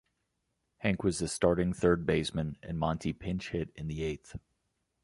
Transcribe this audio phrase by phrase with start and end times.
[0.77, 4.39] Hank was the starting third baseman, and Monte pinch hit in the eighth.